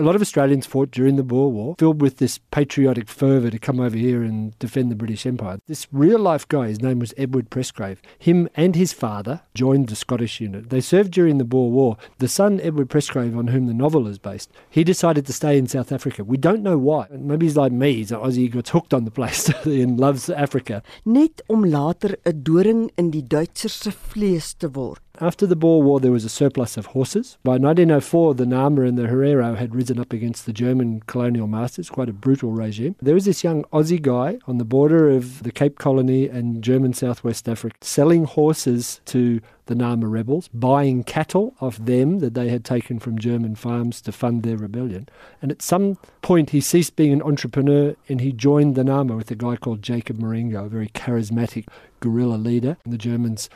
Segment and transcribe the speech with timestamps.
[0.00, 3.58] A lot of Australians fought during the Boer War, filled with this patriotic fervour to
[3.58, 5.58] come over here and defend the British Empire.
[5.66, 9.94] This real life guy, his name was Edward Presgrave, him and his father joined the
[9.94, 10.70] Scottish unit.
[10.70, 11.98] They served during the Boer War.
[12.16, 15.66] The son, Edward Presgrave, on whom the novel is based, he decided to stay in
[15.66, 16.24] South Africa.
[16.24, 17.06] We don't know why.
[17.10, 20.30] Maybe he's like me, he's an Aussie, he got hooked on the place and loves
[20.30, 20.82] Africa.
[21.04, 25.00] Net om later 'n doring in die Duitsers se vlees te word.
[25.22, 27.36] After the Boer War, there was a surplus of horses.
[27.44, 31.90] By 1904, the Nama and the Herero had risen up against the German colonial masters,
[31.90, 32.96] quite a brutal regime.
[33.02, 36.94] There was this young Aussie guy on the border of the Cape Colony and German
[36.94, 42.64] Southwest Africa selling horses to the Nama rebels, buying cattle off them that they had
[42.64, 45.06] taken from German farms to fund their rebellion.
[45.42, 49.30] And at some point, he ceased being an entrepreneur and he joined the Nama with
[49.30, 51.68] a guy called Jacob Marengo, a very charismatic
[52.00, 52.78] guerrilla leader.
[52.84, 53.50] And the Germans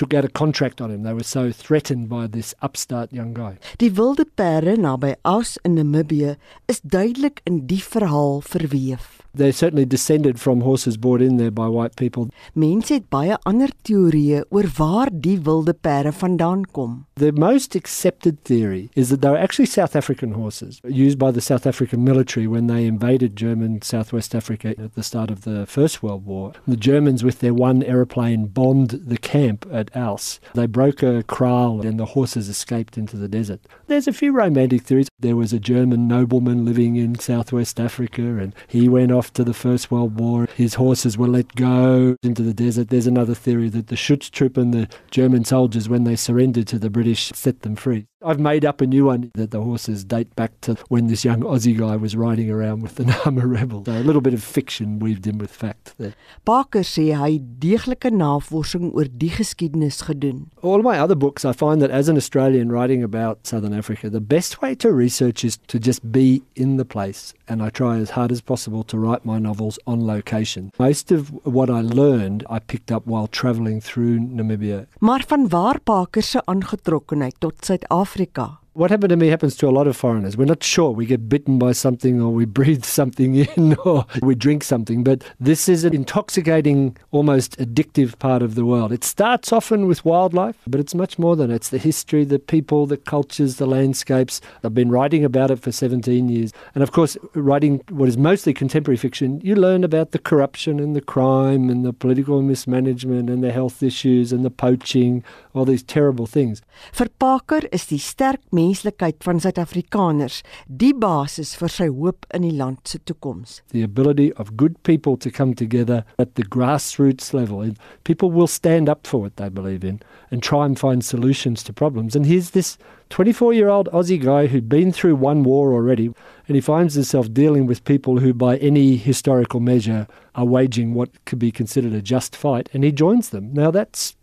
[0.00, 1.02] took out a contract on him.
[1.02, 3.58] They were so threatened by this upstart young guy.
[3.78, 6.36] Die wilde perde naby Aus in Namibië
[6.66, 9.20] is duidelik in die verhaal verweef.
[9.32, 12.30] They're certainly descended from horses brought in there by white people.
[12.54, 17.04] Mense het baie ander teorieë oor waar die wilde perde vandaan kom.
[17.14, 21.40] The most accepted theory is that they were actually South African horses used by the
[21.40, 26.02] South African military when they invaded German Southwest Africa at the start of the First
[26.02, 26.52] World War.
[26.66, 30.40] The Germans, with their one aeroplane, bombed the camp at Aus.
[30.54, 33.60] They broke a kraal and the horses escaped into the desert.
[33.86, 35.08] There's a few romantic theories.
[35.18, 39.54] There was a German nobleman living in Southwest Africa and he went off to the
[39.54, 40.48] First World War.
[40.56, 42.88] His horses were let go into the desert.
[42.88, 46.90] There's another theory that the Schutztruppe and the German soldiers, when they surrendered to the
[46.90, 48.06] British, set them free.
[48.22, 51.40] I've made up a new one that the horses date back to when this young
[51.40, 53.82] Aussie guy was riding around with the Nama rebel.
[53.86, 56.12] So a little bit of fiction weaved in with fact there.
[56.44, 60.50] Parker sê hy deeglike navorsing oor die geskiedenis gedoen.
[60.60, 64.20] All my other books, I find that as an Australian writing about Southern Africa, the
[64.20, 67.32] best way to research is to just be in the place.
[67.48, 70.72] And I try as hard as possible to write my novels on location.
[70.78, 74.86] Most of what I learned, I picked up while travelling through Namibia.
[75.00, 78.59] Maar van waar Parker se aangetrokkenheid tot Suid-Afrika Afrika.
[78.80, 80.38] What happened to me happens to a lot of foreigners.
[80.38, 80.90] We're not sure.
[80.90, 85.04] We get bitten by something or we breathe something in or we drink something.
[85.04, 88.90] But this is an intoxicating, almost addictive part of the world.
[88.90, 91.56] It starts often with wildlife, but it's much more than that.
[91.56, 94.40] It's the history, the people, the cultures, the landscapes.
[94.64, 96.54] I've been writing about it for 17 years.
[96.74, 100.96] And of course, writing what is mostly contemporary fiction, you learn about the corruption and
[100.96, 105.82] the crime and the political mismanagement and the health issues and the poaching, all these
[105.82, 106.62] terrible things.
[106.94, 112.54] Vir Park is die sterk menslikheid van Suid-Afrikaners die basis vir sy hoop in die
[112.54, 113.60] land se toekoms.
[113.74, 117.64] The ability of good people to come together at the grassroots level.
[118.04, 121.72] People will stand up for what they believe in and try and find solutions to
[121.72, 122.14] problems.
[122.14, 122.78] And here's this
[123.10, 126.12] 24 year old Aussie guy who'd been through one war already,
[126.46, 131.24] and he finds himself dealing with people who, by any historical measure, are waging what
[131.24, 133.52] could be considered a just fight, and he joins them.
[133.52, 134.14] Now, that's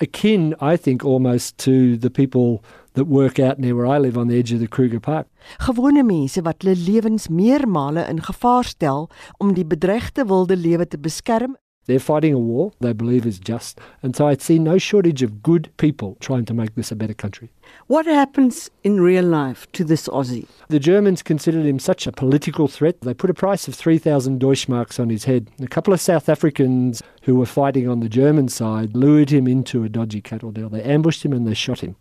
[0.00, 2.62] akin, I think, almost to the people
[2.94, 5.26] that work out near where I live on the edge of the Kruger Park.
[5.66, 10.98] Gewone mense wat hulle lewens meermale in gevaar stel om die bedreigde wilde lewe te
[10.98, 11.58] beskerm.
[11.86, 15.42] They're fighting a war they believe is just, and so I see no shortage of
[15.42, 17.50] good people trying to make this a better country.
[17.88, 20.46] What happens in real life to this Aussie?
[20.68, 23.02] The Germans considered him such a political threat.
[23.02, 25.50] They put a price of 3,000 Deutschmarks on his head.
[25.60, 29.84] A couple of South Africans who were fighting on the German side lured him into
[29.84, 30.70] a dodgy cattle deal.
[30.70, 31.96] They ambushed him and they shot him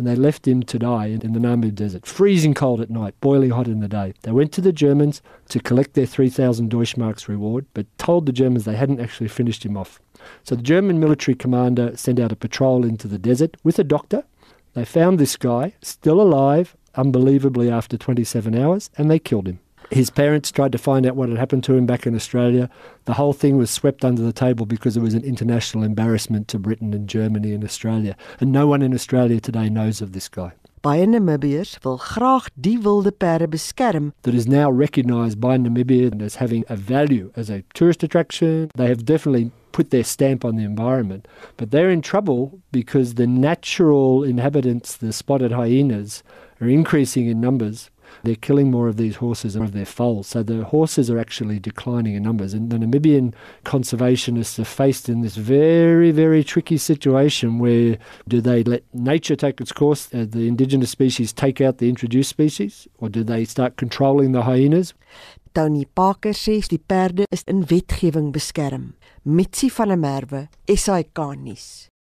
[0.00, 3.50] and they left him to die in, the Namib desert, freezing cold at night, boiling
[3.50, 4.14] hot in the day.
[4.22, 8.64] They went to the Germans to collect their 3,000 Deutschmarks reward, but told the Germans
[8.64, 10.00] they hadn't actually finished him off.
[10.42, 14.24] So the German military commander sent out a patrol into the desert with a doctor.
[14.72, 19.60] They found this guy, still alive, unbelievably after 27 hours, and they killed him.
[19.90, 22.70] His parents tried to find out what had happened to him back in Australia.
[23.06, 26.60] The whole thing was swept under the table because it was an international embarrassment to
[26.60, 28.16] Britain and Germany and Australia.
[28.38, 30.52] And no one in Australia today knows of this guy.
[30.82, 34.12] Baie Namibiërs wil graag die wilde perde beskerm.
[34.22, 38.70] That is now recognized by Namibia as having a value as a tourist attraction.
[38.76, 41.26] They have definitely put their stamp on the environment,
[41.56, 46.22] but they're in trouble because the natural inhabitants, the spotted hyenas,
[46.60, 47.90] are increasing in numbers
[48.22, 50.26] they're killing more of these horses and of their foals.
[50.28, 52.54] So the horses are actually declining in numbers.
[52.54, 53.34] And the Namibian
[53.64, 57.98] conservationists are faced in this very, very tricky situation where
[58.28, 62.30] do they let nature take its course, uh, the indigenous species take out the introduced
[62.30, 64.94] species, or do they start controlling the hyenas?
[65.52, 68.94] Tony Park sê die perde is in wetgewing beskerm.
[69.24, 71.89] Mitsi van der Merwe, SAK nuus.